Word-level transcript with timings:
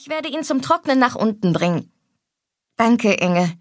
Ich 0.00 0.08
werde 0.08 0.28
ihn 0.28 0.44
zum 0.44 0.62
Trocknen 0.62 1.00
nach 1.00 1.16
unten 1.16 1.52
bringen. 1.52 1.90
Danke, 2.76 3.14
Inge. 3.14 3.58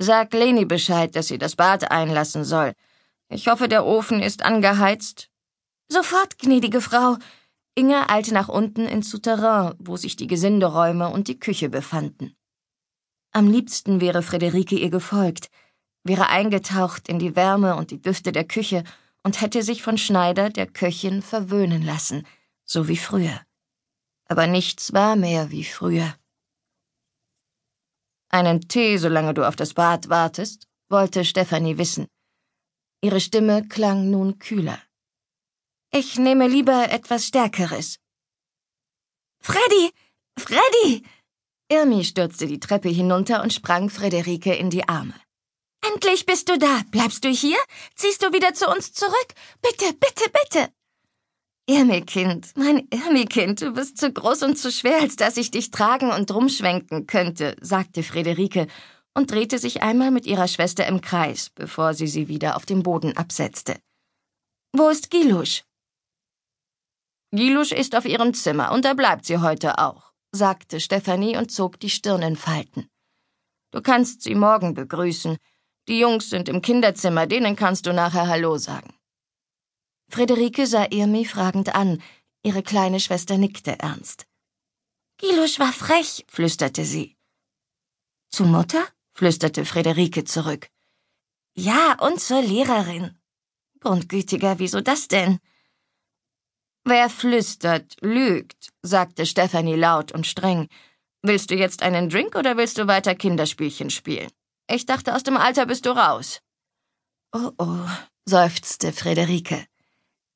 Sag 0.00 0.32
Leni 0.32 0.64
Bescheid, 0.64 1.14
dass 1.14 1.28
sie 1.28 1.38
das 1.38 1.54
Bad 1.54 1.92
einlassen 1.92 2.42
soll. 2.42 2.72
Ich 3.28 3.46
hoffe, 3.46 3.68
der 3.68 3.86
Ofen 3.86 4.20
ist 4.20 4.42
angeheizt. 4.42 5.30
Sofort, 5.86 6.40
gnädige 6.40 6.80
Frau. 6.80 7.16
Inge 7.76 8.10
eilte 8.10 8.34
nach 8.34 8.48
unten 8.48 8.86
ins 8.86 9.08
Souterrain, 9.08 9.76
wo 9.78 9.96
sich 9.96 10.16
die 10.16 10.26
Gesinderäume 10.26 11.08
und 11.08 11.28
die 11.28 11.38
Küche 11.38 11.68
befanden. 11.68 12.34
Am 13.30 13.48
liebsten 13.48 14.00
wäre 14.00 14.20
Friederike 14.20 14.74
ihr 14.74 14.90
gefolgt, 14.90 15.48
wäre 16.02 16.28
eingetaucht 16.28 17.08
in 17.08 17.20
die 17.20 17.36
Wärme 17.36 17.76
und 17.76 17.92
die 17.92 18.02
Düfte 18.02 18.32
der 18.32 18.48
Küche 18.48 18.82
und 19.22 19.40
hätte 19.40 19.62
sich 19.62 19.80
von 19.84 19.96
Schneider, 19.96 20.50
der 20.50 20.66
Köchin, 20.66 21.22
verwöhnen 21.22 21.84
lassen, 21.84 22.26
so 22.64 22.88
wie 22.88 22.96
früher. 22.96 23.40
Aber 24.26 24.46
nichts 24.46 24.92
war 24.92 25.16
mehr 25.16 25.50
wie 25.50 25.64
früher. 25.64 26.14
Einen 28.30 28.62
Tee, 28.68 28.96
solange 28.98 29.34
du 29.34 29.46
auf 29.46 29.56
das 29.56 29.74
Bad 29.74 30.08
wartest, 30.08 30.66
wollte 30.88 31.24
Stefanie 31.24 31.78
wissen. 31.78 32.08
Ihre 33.00 33.20
Stimme 33.20 33.68
klang 33.68 34.10
nun 34.10 34.38
kühler. 34.38 34.80
Ich 35.92 36.18
nehme 36.18 36.48
lieber 36.48 36.90
etwas 36.90 37.26
Stärkeres. 37.26 37.98
Freddy! 39.40 39.92
Freddy! 40.38 41.06
Irmi 41.68 42.04
stürzte 42.04 42.46
die 42.46 42.60
Treppe 42.60 42.88
hinunter 42.88 43.42
und 43.42 43.52
sprang 43.52 43.90
Frederike 43.90 44.54
in 44.54 44.70
die 44.70 44.88
Arme. 44.88 45.14
Endlich 45.86 46.26
bist 46.26 46.48
du 46.48 46.58
da. 46.58 46.82
Bleibst 46.90 47.24
du 47.24 47.28
hier? 47.28 47.58
Ziehst 47.94 48.22
du 48.22 48.32
wieder 48.32 48.54
zu 48.54 48.68
uns 48.68 48.92
zurück? 48.92 49.28
Bitte, 49.62 49.92
bitte, 49.92 50.30
bitte. 50.30 50.72
Irmi-Kind, 51.66 52.52
mein 52.56 52.86
Irmi-Kind, 52.90 53.62
du 53.62 53.72
bist 53.72 53.96
zu 53.96 54.12
groß 54.12 54.42
und 54.42 54.58
zu 54.58 54.70
schwer, 54.70 55.00
als 55.00 55.16
dass 55.16 55.38
ich 55.38 55.50
dich 55.50 55.70
tragen 55.70 56.10
und 56.10 56.30
rumschwenken 56.30 57.06
könnte, 57.06 57.56
sagte 57.60 58.02
Friederike 58.02 58.66
und 59.14 59.30
drehte 59.30 59.58
sich 59.58 59.82
einmal 59.82 60.10
mit 60.10 60.26
ihrer 60.26 60.46
Schwester 60.46 60.86
im 60.86 61.00
Kreis, 61.00 61.48
bevor 61.54 61.94
sie 61.94 62.06
sie 62.06 62.28
wieder 62.28 62.56
auf 62.56 62.66
den 62.66 62.82
Boden 62.82 63.16
absetzte. 63.16 63.78
Wo 64.72 64.88
ist 64.90 65.10
Gilusch? 65.10 65.64
Gilusch 67.30 67.72
ist 67.72 67.96
auf 67.96 68.04
ihrem 68.04 68.34
Zimmer 68.34 68.72
und 68.72 68.84
da 68.84 68.92
bleibt 68.92 69.24
sie 69.24 69.38
heute 69.38 69.78
auch, 69.78 70.12
sagte 70.32 70.80
Stefanie 70.80 71.36
und 71.38 71.50
zog 71.50 71.80
die 71.80 71.90
Stirn 71.90 72.22
in 72.22 72.36
Falten. 72.36 72.90
Du 73.70 73.80
kannst 73.80 74.22
sie 74.22 74.34
morgen 74.34 74.74
begrüßen. 74.74 75.38
Die 75.88 75.98
Jungs 75.98 76.28
sind 76.28 76.48
im 76.48 76.60
Kinderzimmer, 76.60 77.26
denen 77.26 77.56
kannst 77.56 77.86
du 77.86 77.92
nachher 77.94 78.28
Hallo 78.28 78.58
sagen. 78.58 78.94
Friederike 80.14 80.64
sah 80.68 80.86
Irmi 80.92 81.24
fragend 81.24 81.74
an, 81.74 82.00
ihre 82.44 82.62
kleine 82.62 83.00
Schwester 83.00 83.36
nickte 83.36 83.80
ernst. 83.80 84.28
Gilusch 85.18 85.58
war 85.58 85.72
frech, 85.72 86.24
flüsterte 86.28 86.84
sie. 86.84 87.16
Zu 88.30 88.44
Mutter? 88.44 88.86
flüsterte 89.12 89.64
Friederike 89.64 90.22
zurück. 90.22 90.68
Ja, 91.56 91.96
und 92.00 92.20
zur 92.20 92.42
Lehrerin. 92.42 93.18
Grundgütiger, 93.80 94.60
wieso 94.60 94.80
das 94.80 95.08
denn? 95.08 95.40
Wer 96.84 97.10
flüstert, 97.10 97.96
lügt, 98.00 98.72
sagte 98.82 99.26
Stefanie 99.26 99.74
laut 99.74 100.12
und 100.12 100.28
streng. 100.28 100.68
Willst 101.22 101.50
du 101.50 101.56
jetzt 101.56 101.82
einen 101.82 102.08
Drink 102.08 102.36
oder 102.36 102.56
willst 102.56 102.78
du 102.78 102.86
weiter 102.86 103.16
Kinderspielchen 103.16 103.90
spielen? 103.90 104.30
Ich 104.70 104.86
dachte, 104.86 105.16
aus 105.16 105.24
dem 105.24 105.36
Alter 105.36 105.66
bist 105.66 105.86
du 105.86 105.90
raus. 105.90 106.40
Oh 107.32 107.50
oh, 107.58 107.88
seufzte 108.26 108.92
Friederike. 108.92 109.66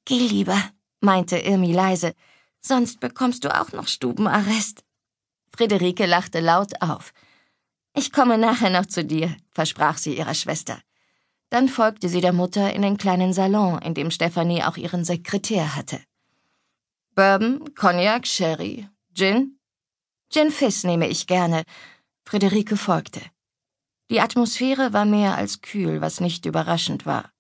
Geh 0.08 0.26
lieber, 0.26 0.58
meinte 1.02 1.36
Irmi 1.36 1.70
leise, 1.70 2.14
sonst 2.62 2.98
bekommst 2.98 3.44
du 3.44 3.54
auch 3.54 3.72
noch 3.72 3.88
Stubenarrest. 3.88 4.82
Friederike 5.54 6.06
lachte 6.06 6.40
laut 6.40 6.80
auf. 6.80 7.12
Ich 7.94 8.10
komme 8.10 8.38
nachher 8.38 8.70
noch 8.70 8.86
zu 8.86 9.04
dir, 9.04 9.36
versprach 9.50 9.98
sie 9.98 10.16
ihrer 10.16 10.32
Schwester. 10.32 10.80
Dann 11.50 11.68
folgte 11.68 12.08
sie 12.08 12.22
der 12.22 12.32
Mutter 12.32 12.72
in 12.72 12.80
den 12.80 12.96
kleinen 12.96 13.34
Salon, 13.34 13.82
in 13.82 13.92
dem 13.92 14.10
Stefanie 14.10 14.62
auch 14.62 14.78
ihren 14.78 15.04
Sekretär 15.04 15.76
hatte. 15.76 16.00
Bourbon, 17.14 17.74
Cognac, 17.74 18.26
Sherry, 18.26 18.88
Gin? 19.12 19.58
Gin 20.30 20.50
Fizz 20.50 20.84
nehme 20.84 21.06
ich 21.06 21.26
gerne. 21.26 21.64
Friederike 22.24 22.78
folgte. 22.78 23.20
Die 24.08 24.22
Atmosphäre 24.22 24.94
war 24.94 25.04
mehr 25.04 25.36
als 25.36 25.60
kühl, 25.60 26.00
was 26.00 26.20
nicht 26.20 26.46
überraschend 26.46 27.04
war. 27.04 27.30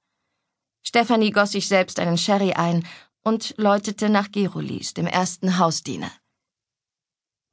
Stefanie 0.88 1.32
goss 1.32 1.52
sich 1.52 1.68
selbst 1.68 2.00
einen 2.00 2.16
Sherry 2.16 2.54
ein 2.54 2.82
und 3.22 3.52
läutete 3.58 4.08
nach 4.08 4.32
Gerolis, 4.32 4.94
dem 4.94 5.06
ersten 5.06 5.58
Hausdiener. 5.58 6.10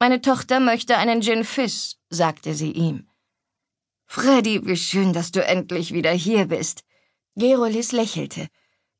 Meine 0.00 0.22
Tochter 0.22 0.58
möchte 0.58 0.96
einen 0.96 1.20
Gin 1.20 1.44
Fizz, 1.44 1.96
sagte 2.08 2.54
sie 2.54 2.72
ihm. 2.72 3.10
Freddy, 4.06 4.64
wie 4.66 4.78
schön, 4.78 5.12
dass 5.12 5.32
du 5.32 5.44
endlich 5.44 5.92
wieder 5.92 6.12
hier 6.12 6.46
bist. 6.46 6.84
Gerolis 7.34 7.92
lächelte. 7.92 8.48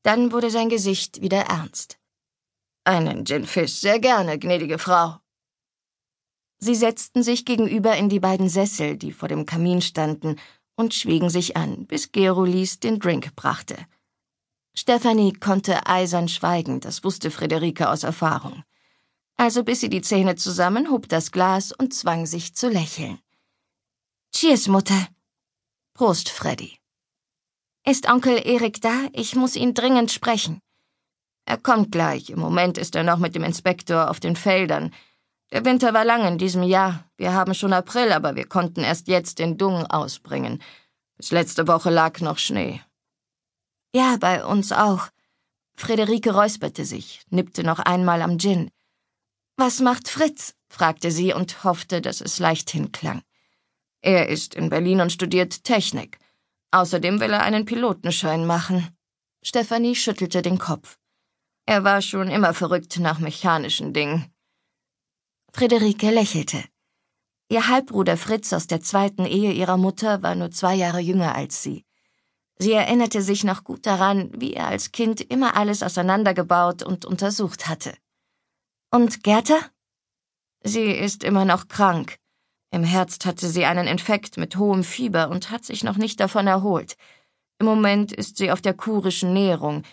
Dann 0.03 0.33
wurde 0.33 0.51
sein 0.51 0.69
Gesicht 0.69 1.23
wieder 1.23 1.47
ernst. 1.47 1.99
Einen 2.85 3.25
Gin 3.25 3.47
Fizz 3.47 3.81
sehr 3.81 4.01
gerne, 4.01 4.39
gnädige 4.39 4.79
Frau. 4.79 5.17
Sie 6.59 6.75
setzten 6.75 7.23
sich 7.23 7.47
gegenüber 7.47 7.97
in 7.97 8.11
die 8.11 8.21
beiden 8.21 8.51
Sessel, 8.51 8.99
die 8.99 9.13
vor 9.13 9.31
dem 9.31 9.47
Kamin 9.47 9.81
standen, 9.81 10.37
und 10.75 10.93
schwiegen 10.93 11.31
sich 11.31 11.57
an, 11.57 11.87
bis 11.87 12.13
Gerolis 12.13 12.81
den 12.81 12.99
Drink 12.99 13.35
brachte. 13.35 13.79
Stephanie 14.79 15.33
konnte 15.33 15.87
eisern 15.87 16.29
schweigen, 16.29 16.81
das 16.81 17.03
wusste 17.03 17.31
Friederike 17.31 17.89
aus 17.89 18.03
Erfahrung. 18.03 18.63
Also 19.37 19.65
biss 19.65 19.81
sie 19.81 19.89
die 19.89 20.03
Zähne 20.03 20.37
zusammen, 20.37 20.91
hob 20.91 21.09
das 21.09 21.33
Glas 21.33 21.73
und 21.73 21.95
zwang 21.95 22.27
sich 22.27 22.55
zu 22.55 22.69
lächeln. 22.69 23.19
Cheers, 24.35 24.69
Mutter. 24.69 25.09
Prost, 25.95 26.29
Freddy. 26.29 26.79
Ist 27.87 28.09
Onkel 28.09 28.47
Erik 28.47 28.81
da? 28.83 29.09
Ich 29.13 29.35
muss 29.35 29.57
ihn 29.57 29.73
dringend 29.73 30.11
sprechen. 30.11 30.61
Er 31.47 31.57
kommt 31.57 31.93
gleich. 31.93 32.29
Im 32.31 32.41
Moment 32.41 32.77
ist 32.77 32.97
er 32.97 33.05
noch 33.05 33.19
mit 33.19 33.35
dem 33.35 33.45
Inspektor 33.45 34.11
auf 34.11 34.21
den 34.21 34.37
Feldern. 34.37 34.93
Der 35.53 35.65
Winter 35.65 35.95
war 35.95 36.05
lang 36.05 36.27
in 36.27 36.39
diesem 36.39 36.65
Jahr. 36.65 37.05
Wir 37.17 37.33
haben 37.33 37.55
schon 37.55 37.73
April, 37.73 38.13
aber 38.13 38.35
wir 38.35 38.47
konnten 38.47 38.81
erst 38.81 39.07
jetzt 39.09 39.39
den 39.39 39.57
Dung 39.57 39.87
ausbringen. 39.87 40.61
Bis 41.17 41.31
letzte 41.31 41.69
Woche 41.69 41.89
lag 41.89 42.21
noch 42.21 42.39
Schnee. 42.39 42.83
Ja, 43.97 44.19
bei 44.19 44.45
uns 44.45 44.73
auch. 44.73 45.09
Friederike 45.75 46.35
räusperte 46.35 46.85
sich, 46.85 47.23
nippte 47.31 47.65
noch 47.65 47.79
einmal 47.79 48.21
am 48.21 48.39
Gin. 48.39 48.71
Was 49.57 49.81
macht 49.81 50.11
Fritz? 50.11 50.53
fragte 50.69 51.11
sie 51.11 51.33
und 51.33 51.65
hoffte, 51.65 52.03
dass 52.03 52.21
es 52.21 52.39
leichthin 52.39 52.93
klang. 52.93 53.23
Er 54.03 54.29
ist 54.29 54.55
in 54.55 54.69
Berlin 54.69 55.01
und 55.01 55.13
studiert 55.13 55.65
Technik. 55.65 56.19
Außerdem 56.73 57.21
will 57.21 57.33
er 57.33 57.43
einen 57.43 57.65
Pilotenschein 57.65 58.45
machen. 58.45 58.87
Stefanie 59.43 59.95
schüttelte 59.95 60.43
den 60.43 60.59
Kopf. 60.59 60.99
Er 61.65 61.83
war 61.83 62.03
schon 62.03 62.29
immer 62.29 62.53
verrückt 62.53 62.99
nach 62.99 63.19
mechanischen 63.19 63.95
Dingen. 63.95 64.31
Friederike 65.55 66.11
lächelte. 66.11 66.63
Ihr 67.49 67.67
Halbbruder 67.69 68.19
Fritz 68.19 68.53
aus 68.53 68.67
der 68.67 68.83
zweiten 68.83 69.25
Ehe 69.25 69.53
ihrer 69.53 69.79
Mutter 69.79 70.23
war 70.23 70.35
nur 70.35 70.51
zwei 70.51 70.75
Jahre 70.75 71.01
jünger 71.01 71.35
als 71.35 71.63
sie. 71.63 71.86
Sie 72.59 72.73
erinnerte 72.73 73.23
sich 73.23 73.45
noch 73.45 73.65
gut 73.65 73.85
daran, 73.87 74.31
wie 74.35 74.55
er 74.55 74.69
als 74.69 74.93
Kind 74.93 75.21
immer 75.21 75.57
alles 75.57 75.83
auseinandergebaut 75.83 76.83
und 76.83 77.05
untersucht 77.05 77.69
hatte. 77.69 77.95
Und 78.91 79.23
Gerda? 79.23 79.59
Sie 80.63 80.91
ist 80.91 81.23
immer 81.23 81.45
noch 81.45 81.69
krank. 81.69 82.19
Im 82.71 82.83
Herbst 82.83 83.27
hatte 83.27 83.49
sie 83.49 83.65
einen 83.65 83.87
Infekt 83.87 84.37
mit 84.37 84.57
hohem 84.57 84.85
Fieber 84.85 85.29
und 85.29 85.51
hat 85.51 85.65
sich 85.65 85.85
noch 85.85 85.97
nicht 85.97 86.19
davon 86.19 86.47
erholt. 86.47 86.97
Im 87.59 87.67
Moment 87.67 88.13
ist 88.13 88.37
sie 88.37 88.51
auf 88.51 88.61
der 88.61 88.75
kurischen 88.75 89.33
Näherung, 89.33 89.85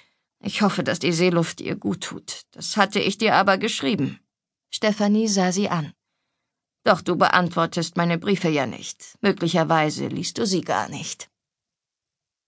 ich 0.46 0.62
hoffe, 0.62 0.84
dass 0.84 1.00
die 1.00 1.13
Seeluft 1.13 1.62
ihr 1.62 1.78
gut 1.78 2.02
tut. 2.02 2.41
Das 2.52 2.75
hatte 2.75 3.00
ich 3.00 3.18
dir 3.18 3.35
aber 3.35 3.57
geschrieben. 3.57 4.19
Stefanie 4.69 5.29
sah 5.29 5.53
sie 5.53 5.69
an. 5.69 5.94
Doch 6.84 6.99
du 6.99 7.16
beantwortest 7.16 7.96
meine 7.96 8.17
Briefe 8.17 8.49
ja 8.49 8.66
nicht. 8.66 9.17
Möglicherweise 9.22 10.08
liest 10.08 10.37
du 10.37 10.46
sie 10.46 10.59
gar 10.59 10.90
nicht. 10.90 11.29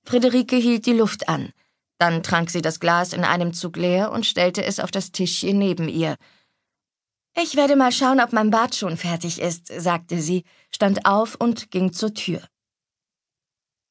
Friederike 0.05 0.55
hielt 0.55 0.85
die 0.85 0.93
Luft 0.93 1.27
an. 1.29 1.51
Dann 1.97 2.23
trank 2.23 2.49
sie 2.49 2.61
das 2.61 2.79
Glas 2.79 3.13
in 3.13 3.23
einem 3.23 3.53
Zug 3.53 3.77
leer 3.77 4.11
und 4.11 4.25
stellte 4.25 4.63
es 4.63 4.79
auf 4.79 4.91
das 4.91 5.11
Tischchen 5.11 5.57
neben 5.57 5.87
ihr. 5.87 6.17
Ich 7.37 7.55
werde 7.55 7.75
mal 7.75 7.91
schauen, 7.91 8.21
ob 8.21 8.31
mein 8.31 8.49
Bad 8.49 8.75
schon 8.75 8.97
fertig 8.97 9.41
ist, 9.41 9.67
sagte 9.67 10.21
sie, 10.21 10.43
stand 10.73 11.05
auf 11.05 11.35
und 11.35 11.71
ging 11.71 11.91
zur 11.91 12.13
Tür. 12.13 12.41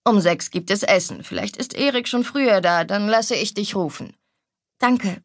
Um 0.07 0.21
sechs 0.21 0.51
gibt 0.51 0.71
es 0.71 0.83
Essen. 0.83 1.25
Vielleicht 1.25 1.57
ist 1.57 1.75
Erik 1.75 2.09
schon 2.09 2.25
früher 2.25 2.61
da, 2.61 2.85
dann 2.85 3.09
lasse 3.09 3.35
ich 3.35 3.55
dich 3.55 3.75
rufen. 3.75 4.15
Danke. 4.79 5.23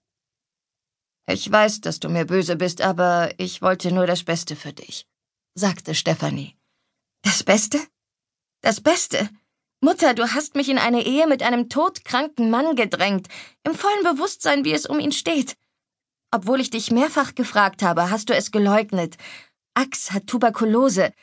Ich 1.28 1.50
weiß, 1.50 1.82
dass 1.82 2.00
du 2.00 2.10
mir 2.10 2.26
böse 2.26 2.56
bist, 2.56 2.82
aber 2.82 3.32
ich 3.38 3.62
wollte 3.62 3.92
nur 3.92 4.08
das 4.08 4.24
Beste 4.24 4.56
für 4.56 4.74
dich, 4.74 5.06
sagte 5.54 5.94
Stefanie. 5.96 6.58
Das 7.22 7.44
Beste? 7.44 7.80
Das 8.62 8.82
Beste? 8.82 9.30
Mutter, 9.82 10.14
du 10.14 10.34
hast 10.34 10.56
mich 10.56 10.68
in 10.68 10.78
eine 10.78 11.06
Ehe 11.06 11.26
mit 11.26 11.42
einem 11.42 11.70
todkranken 11.70 12.50
Mann 12.50 12.76
gedrängt, 12.76 13.28
im 13.64 13.74
vollen 13.74 14.04
Bewusstsein, 14.04 14.66
wie 14.66 14.74
es 14.74 14.86
um 14.86 15.00
ihn 15.00 15.14
steht. 15.14 15.56
Obwohl 16.32 16.60
ich 16.60 16.70
dich 16.70 16.92
mehrfach 16.92 17.34
gefragt 17.34 17.82
habe, 17.82 18.10
hast 18.12 18.30
du 18.30 18.36
es 18.36 18.52
geleugnet. 18.52 19.18
Ax 19.74 20.12
hat 20.12 20.28
Tuberkulose. 20.28 21.14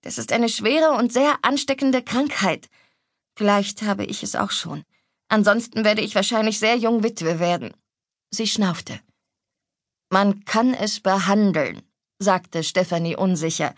Das 0.00 0.16
ist 0.18 0.32
eine 0.32 0.48
schwere 0.48 0.92
und 0.92 1.12
sehr 1.12 1.38
ansteckende 1.42 2.02
Krankheit. 2.02 2.68
Vielleicht 3.36 3.82
habe 3.82 4.04
ich 4.04 4.22
es 4.22 4.34
auch 4.34 4.50
schon. 4.50 4.84
Ansonsten 5.28 5.84
werde 5.84 6.00
ich 6.00 6.14
wahrscheinlich 6.14 6.58
sehr 6.58 6.76
jung 6.76 7.02
Witwe 7.02 7.38
werden. 7.38 7.74
Sie 8.30 8.46
schnaufte. 8.46 8.98
Man 10.10 10.44
kann 10.44 10.72
es 10.72 11.00
behandeln, 11.00 11.82
sagte 12.18 12.64
Stefanie 12.64 13.16
unsicher. 13.16 13.74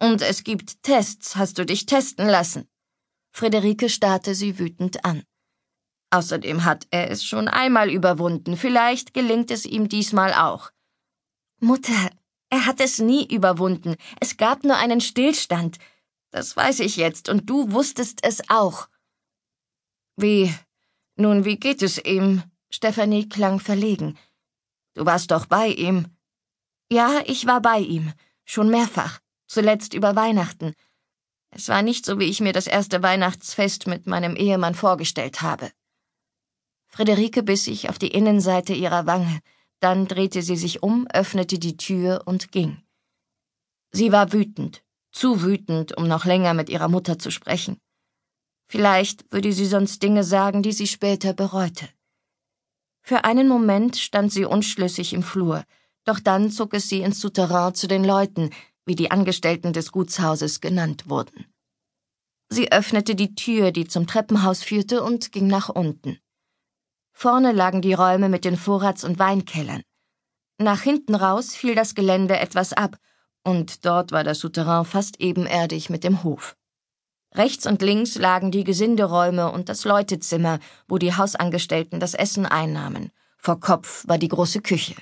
Und 0.00 0.22
es 0.22 0.42
gibt 0.42 0.82
Tests. 0.82 1.36
Hast 1.36 1.58
du 1.58 1.66
dich 1.66 1.86
testen 1.86 2.26
lassen? 2.26 2.68
Friederike 3.34 3.88
starrte 3.88 4.34
sie 4.34 4.60
wütend 4.60 5.04
an. 5.04 5.24
Außerdem 6.10 6.64
hat 6.64 6.86
er 6.92 7.10
es 7.10 7.24
schon 7.24 7.48
einmal 7.48 7.90
überwunden. 7.90 8.56
Vielleicht 8.56 9.12
gelingt 9.12 9.50
es 9.50 9.66
ihm 9.66 9.88
diesmal 9.88 10.32
auch. 10.32 10.70
Mutter, 11.58 12.10
er 12.50 12.66
hat 12.66 12.80
es 12.80 13.00
nie 13.00 13.26
überwunden. 13.26 13.96
Es 14.20 14.36
gab 14.36 14.62
nur 14.62 14.76
einen 14.76 15.00
Stillstand. 15.00 15.78
Das 16.30 16.56
weiß 16.56 16.78
ich 16.80 16.96
jetzt, 16.96 17.28
und 17.28 17.50
du 17.50 17.72
wusstest 17.72 18.20
es 18.22 18.48
auch. 18.48 18.88
Wie? 20.16 20.54
Nun, 21.16 21.44
wie 21.44 21.56
geht 21.56 21.82
es 21.82 21.98
ihm? 21.98 22.44
Stefanie 22.70 23.28
klang 23.28 23.58
verlegen. 23.58 24.16
Du 24.94 25.04
warst 25.06 25.32
doch 25.32 25.46
bei 25.46 25.68
ihm. 25.68 26.06
Ja, 26.88 27.20
ich 27.26 27.46
war 27.46 27.60
bei 27.60 27.80
ihm. 27.80 28.12
Schon 28.44 28.70
mehrfach. 28.70 29.18
Zuletzt 29.48 29.92
über 29.92 30.14
Weihnachten. 30.14 30.74
Es 31.54 31.68
war 31.68 31.82
nicht 31.82 32.04
so, 32.04 32.18
wie 32.18 32.24
ich 32.24 32.40
mir 32.40 32.52
das 32.52 32.66
erste 32.66 33.02
Weihnachtsfest 33.02 33.86
mit 33.86 34.06
meinem 34.08 34.34
Ehemann 34.34 34.74
vorgestellt 34.74 35.40
habe. 35.40 35.70
Friederike 36.88 37.44
biss 37.44 37.64
sich 37.64 37.88
auf 37.88 37.98
die 37.98 38.08
Innenseite 38.08 38.74
ihrer 38.74 39.06
Wange, 39.06 39.40
dann 39.78 40.06
drehte 40.08 40.42
sie 40.42 40.56
sich 40.56 40.82
um, 40.82 41.06
öffnete 41.12 41.58
die 41.58 41.76
Tür 41.76 42.22
und 42.26 42.50
ging. 42.50 42.82
Sie 43.92 44.10
war 44.10 44.32
wütend, 44.32 44.82
zu 45.12 45.42
wütend, 45.42 45.96
um 45.96 46.08
noch 46.08 46.24
länger 46.24 46.54
mit 46.54 46.68
ihrer 46.68 46.88
Mutter 46.88 47.18
zu 47.18 47.30
sprechen. 47.30 47.78
Vielleicht 48.66 49.32
würde 49.32 49.52
sie 49.52 49.66
sonst 49.66 50.02
Dinge 50.02 50.24
sagen, 50.24 50.62
die 50.62 50.72
sie 50.72 50.88
später 50.88 51.34
bereute. 51.34 51.88
Für 53.02 53.24
einen 53.24 53.46
Moment 53.46 53.96
stand 53.96 54.32
sie 54.32 54.44
unschlüssig 54.44 55.12
im 55.12 55.22
Flur, 55.22 55.64
doch 56.04 56.18
dann 56.18 56.50
zog 56.50 56.74
es 56.74 56.88
sie 56.88 57.02
ins 57.02 57.20
Souterrain 57.20 57.74
zu 57.74 57.86
den 57.86 58.04
Leuten, 58.04 58.50
wie 58.86 58.94
die 58.94 59.10
Angestellten 59.10 59.72
des 59.72 59.92
Gutshauses 59.92 60.60
genannt 60.60 61.08
wurden. 61.08 61.46
Sie 62.48 62.70
öffnete 62.70 63.14
die 63.14 63.34
Tür, 63.34 63.72
die 63.72 63.86
zum 63.86 64.06
Treppenhaus 64.06 64.62
führte, 64.62 65.02
und 65.02 65.32
ging 65.32 65.46
nach 65.46 65.68
unten. 65.68 66.18
Vorne 67.12 67.52
lagen 67.52 67.82
die 67.82 67.94
Räume 67.94 68.28
mit 68.28 68.44
den 68.44 68.56
Vorrats- 68.56 69.04
und 69.04 69.18
Weinkellern. 69.18 69.82
Nach 70.58 70.82
hinten 70.82 71.14
raus 71.14 71.54
fiel 71.54 71.74
das 71.74 71.94
Gelände 71.94 72.38
etwas 72.38 72.72
ab, 72.72 72.96
und 73.42 73.84
dort 73.84 74.12
war 74.12 74.24
das 74.24 74.40
Souterrain 74.40 74.84
fast 74.84 75.20
ebenerdig 75.20 75.90
mit 75.90 76.04
dem 76.04 76.22
Hof. 76.22 76.56
Rechts 77.34 77.66
und 77.66 77.82
links 77.82 78.14
lagen 78.14 78.52
die 78.52 78.64
Gesinderäume 78.64 79.50
und 79.50 79.68
das 79.68 79.84
Leutezimmer, 79.84 80.60
wo 80.86 80.98
die 80.98 81.16
Hausangestellten 81.16 81.98
das 81.98 82.14
Essen 82.14 82.46
einnahmen. 82.46 83.10
Vor 83.36 83.58
Kopf 83.58 84.06
war 84.06 84.18
die 84.18 84.28
große 84.28 84.60
Küche. 84.60 84.94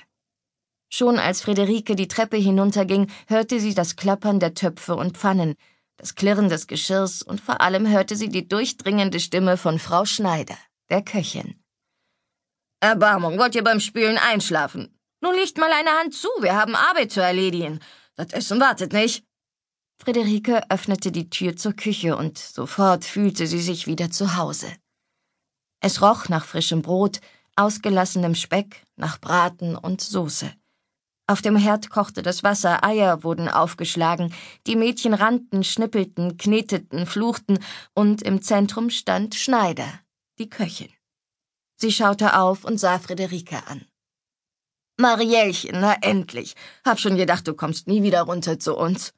Schon 0.95 1.17
als 1.17 1.41
Friederike 1.41 1.95
die 1.95 2.07
Treppe 2.07 2.37
hinunterging, 2.37 3.09
hörte 3.25 3.59
sie 3.59 3.73
das 3.73 3.95
Klappern 3.95 4.39
der 4.39 4.53
Töpfe 4.53 4.95
und 4.95 5.17
Pfannen, 5.17 5.55
das 5.97 6.13
Klirren 6.13 6.49
des 6.49 6.67
Geschirrs 6.67 7.23
und 7.23 7.41
vor 7.41 7.61
allem 7.61 7.87
hörte 7.87 8.15
sie 8.15 8.29
die 8.29 8.47
durchdringende 8.47 9.19
Stimme 9.19 9.57
von 9.57 9.79
Frau 9.79 10.05
Schneider, 10.05 10.55
der 10.91 11.01
Köchin. 11.01 11.59
Erbarmung, 12.79 13.39
wollt 13.39 13.55
ihr 13.55 13.63
beim 13.63 13.79
Spülen 13.79 14.19
einschlafen? 14.19 14.95
Nun 15.19 15.33
legt 15.33 15.57
mal 15.57 15.71
eine 15.71 15.89
Hand 15.89 16.13
zu, 16.13 16.27
wir 16.41 16.55
haben 16.55 16.75
Arbeit 16.75 17.11
zu 17.11 17.21
erledigen. 17.23 17.79
Das 18.15 18.31
Essen 18.31 18.59
wartet 18.59 18.93
nicht. 18.93 19.25
Friederike 19.97 20.61
öffnete 20.69 21.11
die 21.11 21.31
Tür 21.31 21.55
zur 21.55 21.73
Küche 21.73 22.15
und 22.15 22.37
sofort 22.37 23.03
fühlte 23.03 23.47
sie 23.47 23.61
sich 23.61 23.87
wieder 23.87 24.11
zu 24.11 24.37
Hause. 24.37 24.71
Es 25.79 26.03
roch 26.03 26.29
nach 26.29 26.45
frischem 26.45 26.83
Brot, 26.83 27.19
ausgelassenem 27.55 28.35
Speck, 28.35 28.83
nach 28.95 29.19
Braten 29.19 29.75
und 29.75 29.99
Soße. 29.99 30.53
Auf 31.33 31.41
dem 31.41 31.55
Herd 31.55 31.89
kochte 31.89 32.21
das 32.21 32.43
Wasser, 32.43 32.85
Eier 32.85 33.23
wurden 33.23 33.49
aufgeschlagen, 33.49 34.31
die 34.67 34.75
Mädchen 34.75 35.15
rannten, 35.15 35.63
schnippelten, 35.63 36.37
kneteten, 36.37 37.07
fluchten, 37.07 37.57
und 37.95 38.21
im 38.21 38.43
Zentrum 38.43 38.91
stand 38.91 39.33
Schneider, 39.33 39.87
die 40.37 40.47
Köchin. 40.47 40.91
Sie 41.75 41.91
schaute 41.91 42.37
auf 42.37 42.63
und 42.63 42.77
sah 42.77 42.99
Friederike 42.99 43.65
an. 43.65 43.83
Mariellchen, 44.97 45.79
na 45.81 45.95
endlich. 46.03 46.55
Hab 46.85 46.99
schon 46.99 47.17
gedacht, 47.17 47.47
du 47.47 47.55
kommst 47.55 47.87
nie 47.87 48.03
wieder 48.03 48.21
runter 48.21 48.59
zu 48.59 48.77
uns. 48.77 49.15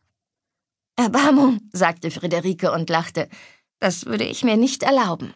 Erbarmung, 0.95 1.69
sagte 1.73 2.11
Friederike 2.11 2.71
und 2.71 2.89
lachte. 2.89 3.27
Das 3.79 4.06
würde 4.06 4.23
ich 4.23 4.45
mir 4.45 4.56
nicht 4.56 4.83
erlauben. 4.83 5.33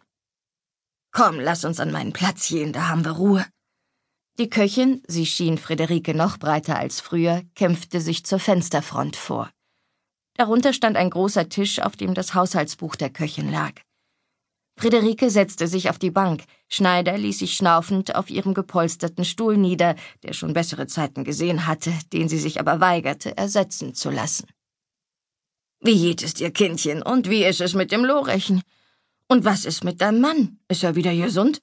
Komm, 1.11 1.41
lass 1.41 1.65
uns 1.65 1.81
an 1.81 1.91
meinen 1.91 2.13
Platz 2.13 2.47
gehen, 2.47 2.71
da 2.71 2.87
haben 2.87 3.03
wir 3.03 3.11
Ruhe. 3.11 3.45
Die 4.39 4.50
Köchin, 4.50 5.03
sie 5.06 5.25
schien 5.25 5.57
Friederike 5.57 6.13
noch 6.13 6.38
breiter 6.38 6.80
als 6.80 7.01
früher, 7.01 7.44
kämpfte 7.56 8.00
sich 8.00 8.25
zur 8.25 8.39
Fensterfront 8.39 9.18
vor. 9.18 9.51
Darunter 10.36 10.71
stand 10.71 10.95
ein 10.95 11.09
großer 11.09 11.50
Tisch, 11.50 11.81
auf 11.81 11.97
dem 11.97 12.13
das 12.13 12.33
Haushaltsbuch 12.33 12.95
der 12.95 13.09
Köchin 13.09 13.51
lag. 13.51 13.74
Friederike 14.77 15.30
setzte 15.30 15.68
sich 15.68 15.89
auf 15.89 16.00
die 16.00 16.09
Bank, 16.09 16.45
Schneider 16.69 17.18
ließ 17.18 17.39
sich 17.39 17.53
schnaufend 17.57 18.15
auf 18.15 18.30
ihrem 18.30 18.53
gepolsterten 18.53 19.25
Stuhl 19.25 19.57
nieder, 19.57 19.97
der 20.24 20.31
schon 20.31 20.53
bessere 20.53 20.88
Zeiten 20.88 21.25
gesehen 21.25 21.68
hatte, 21.68 21.92
den 22.13 22.30
sie 22.30 22.39
sich 22.39 22.62
aber 22.62 22.80
weigerte, 22.80 23.35
ersetzen 23.35 23.94
zu 23.94 24.09
lassen. 24.09 24.47
Wie 25.81 26.00
geht 26.00 26.24
es 26.24 26.35
dir, 26.35 26.51
Kindchen, 26.51 27.01
und 27.01 27.30
wie 27.30 27.44
ist 27.44 27.59
es 27.59 27.74
mit 27.74 27.92
dem 27.92 28.06
Lorechen? 28.06 28.62
Und 29.27 29.44
was 29.44 29.65
ist 29.65 29.83
mit 29.83 30.00
deinem 30.00 30.21
Mann? 30.21 30.59
Ist 30.69 30.85
er 30.85 30.95
wieder 30.95 31.13
gesund? 31.13 31.62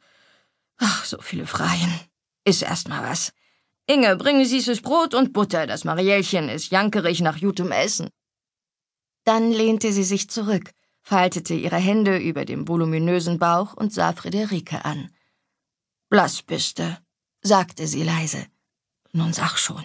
Ach, 0.76 1.06
so 1.06 1.22
viele 1.22 1.46
Freien. 1.46 1.98
Iss 2.46 2.62
erst 2.62 2.88
mal 2.88 3.02
was. 3.02 3.32
Inge, 3.86 4.16
bringe 4.16 4.46
süßes 4.46 4.80
Brot 4.80 5.14
und 5.14 5.32
Butter, 5.32 5.66
das 5.66 5.84
Mariellchen 5.84 6.48
ist 6.48 6.70
jankerig 6.70 7.20
nach 7.20 7.40
gutem 7.40 7.72
Essen. 7.72 8.08
Dann 9.24 9.50
lehnte 9.50 9.92
sie 9.92 10.04
sich 10.04 10.30
zurück, 10.30 10.70
faltete 11.02 11.54
ihre 11.54 11.76
Hände 11.76 12.16
über 12.18 12.44
dem 12.44 12.68
voluminösen 12.68 13.38
Bauch 13.38 13.74
und 13.74 13.92
sah 13.92 14.12
Friederike 14.12 14.84
an. 14.84 15.10
Blass 16.08 16.42
bist 16.42 16.78
du, 16.78 16.96
sagte 17.42 17.86
sie 17.88 18.04
leise. 18.04 18.46
Nun 19.12 19.32
sag 19.32 19.56
schon. 19.56 19.84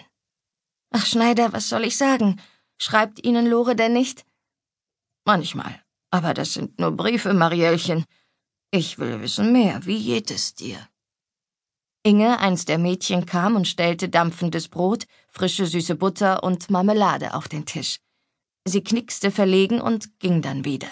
Ach, 0.90 1.04
Schneider, 1.04 1.52
was 1.52 1.68
soll 1.68 1.84
ich 1.84 1.96
sagen? 1.96 2.40
Schreibt 2.78 3.24
Ihnen 3.24 3.46
Lore 3.46 3.74
denn 3.74 3.92
nicht? 3.92 4.24
Manchmal, 5.24 5.80
aber 6.10 6.34
das 6.34 6.52
sind 6.54 6.78
nur 6.78 6.92
Briefe, 6.92 7.32
Mariellchen. 7.34 8.04
Ich 8.70 8.98
will 8.98 9.20
wissen 9.20 9.52
mehr. 9.52 9.84
Wie 9.86 10.04
geht 10.04 10.30
es 10.30 10.54
dir? 10.54 10.88
Inge, 12.04 12.40
eins 12.40 12.64
der 12.64 12.78
Mädchen, 12.78 13.26
kam 13.26 13.54
und 13.54 13.68
stellte 13.68 14.08
dampfendes 14.08 14.68
Brot, 14.68 15.06
frische 15.28 15.66
süße 15.66 15.94
Butter 15.94 16.42
und 16.42 16.68
Marmelade 16.68 17.34
auf 17.34 17.48
den 17.48 17.64
Tisch. 17.64 18.00
Sie 18.64 18.82
knickste 18.82 19.30
verlegen 19.30 19.80
und 19.80 20.18
ging 20.18 20.42
dann 20.42 20.64
wieder. 20.64 20.90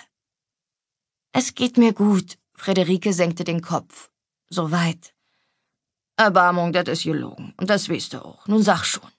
Es 1.33 1.55
geht 1.55 1.76
mir 1.76 1.93
gut. 1.93 2.38
Friederike 2.55 3.12
senkte 3.12 3.45
den 3.45 3.61
Kopf. 3.61 4.11
Soweit. 4.49 5.14
Erbarmung, 6.17 6.73
das 6.73 6.88
ist 6.88 7.05
gelogen. 7.05 7.55
Und 7.57 7.71
das 7.71 7.88
weißt 7.88 8.14
du 8.14 8.25
auch. 8.25 8.47
Nun 8.47 8.62
sag 8.62 8.85
schon. 8.85 9.11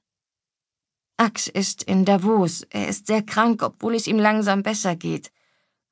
Ax 1.17 1.48
ist 1.48 1.83
in 1.83 2.05
Davos. 2.05 2.63
Er 2.69 2.88
ist 2.88 3.07
sehr 3.07 3.24
krank, 3.24 3.63
obwohl 3.63 3.95
es 3.95 4.07
ihm 4.07 4.19
langsam 4.19 4.63
besser 4.63 4.95
geht. 4.95 5.31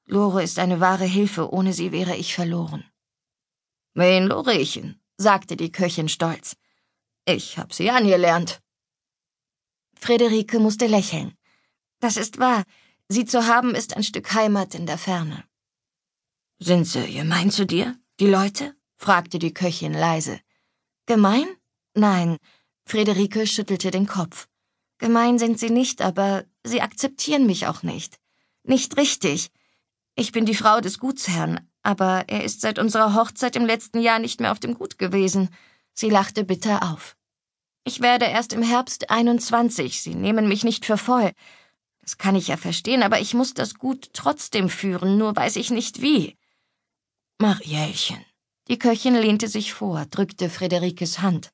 Lore 0.06 0.44
ist 0.44 0.60
eine 0.60 0.80
wahre 0.80 1.06
Hilfe. 1.06 1.52
Ohne 1.52 1.74
sie 1.74 1.92
wäre 1.92 2.16
ich 2.16 2.36
verloren. 2.36 2.84
Wen 3.94 4.28
Lorechen? 4.28 5.02
Sagte 5.20 5.58
die 5.58 5.72
Köchin 5.72 6.10
stolz. 6.10 6.56
Ich 7.26 7.58
hab 7.58 7.74
sie 7.74 7.92
angelernt. 7.92 8.62
Friederike 10.00 10.60
musste 10.60 10.88
lächeln. 10.88 11.36
Das 12.00 12.16
ist 12.18 12.40
wahr. 12.40 12.64
Sie 13.10 13.26
zu 13.26 13.46
haben 13.46 13.76
ist 13.76 13.96
ein 13.96 14.04
Stück 14.04 14.34
Heimat 14.34 14.74
in 14.74 14.86
der 14.86 14.98
Ferne. 14.98 15.44
Sind 16.60 16.86
sie 16.86 17.14
gemein 17.14 17.52
zu 17.52 17.66
dir, 17.66 17.98
die 18.20 18.28
Leute? 18.28 18.76
fragte 18.96 19.40
die 19.40 19.54
Köchin 19.54 19.94
leise. 19.94 20.40
Gemein? 21.06 21.48
Nein. 21.94 22.38
Friederike 22.86 23.46
schüttelte 23.46 23.92
den 23.92 24.08
Kopf. 24.08 24.48
Gemein 25.00 25.38
sind 25.40 25.60
sie 25.60 25.70
nicht, 25.70 26.02
aber 26.02 26.46
sie 26.66 26.82
akzeptieren 26.82 27.46
mich 27.46 27.68
auch 27.68 27.84
nicht. 27.84 28.20
Nicht 28.64 28.98
richtig. 28.98 29.50
Ich 30.16 30.32
bin 30.32 30.46
die 30.46 30.56
Frau 30.56 30.82
des 30.82 31.00
Gutsherrn, 31.00 31.69
aber 31.84 32.26
er 32.28 32.44
ist 32.44 32.62
seit 32.62 32.80
unserer 32.80 33.16
Hochzeit 33.16 33.56
im 33.56 33.66
letzten 33.66 34.00
Jahr 34.00 34.20
nicht 34.20 34.40
mehr 34.40 34.52
auf 34.52 34.60
dem 34.60 34.74
Gut 34.74 34.98
gewesen. 34.98 35.50
Sie 35.94 36.10
lachte 36.10 36.44
bitter 36.44 36.92
auf. 36.92 37.16
Ich 37.84 38.02
werde 38.02 38.26
erst 38.26 38.54
im 38.54 38.62
Herbst 38.62 39.10
21. 39.10 40.02
Sie 40.02 40.16
nehmen 40.16 40.48
mich 40.48 40.64
nicht 40.64 40.86
für 40.86 40.98
voll. 40.98 41.32
Das 42.02 42.18
kann 42.18 42.36
ich 42.36 42.48
ja 42.48 42.58
verstehen, 42.58 43.04
aber 43.04 43.20
ich 43.20 43.34
muss 43.34 43.54
das 43.54 43.76
Gut 43.76 44.10
trotzdem 44.14 44.70
führen, 44.70 45.18
nur 45.18 45.36
weiß 45.36 45.56
ich 45.56 45.70
nicht 45.70 46.02
wie. 46.02 46.38
Mariellchen. 47.40 48.24
Die 48.68 48.78
Köchin 48.78 49.16
lehnte 49.16 49.48
sich 49.48 49.74
vor, 49.74 50.06
drückte 50.06 50.50
Friederikes 50.50 51.20
Hand. 51.20 51.52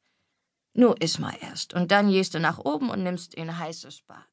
Nu 0.74 0.94
iss 1.00 1.20
mal 1.20 1.36
erst, 1.40 1.74
und 1.74 1.92
dann 1.92 2.10
gehst 2.10 2.34
du 2.34 2.40
nach 2.40 2.60
oben 2.60 2.90
und 2.90 3.04
nimmst 3.04 3.38
ein 3.38 3.58
heißes 3.58 4.02
Bad. 4.02 4.26